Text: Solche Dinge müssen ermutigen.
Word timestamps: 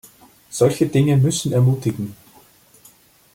Solche 0.49 0.87
Dinge 0.87 1.15
müssen 1.15 1.51
ermutigen. 1.53 2.15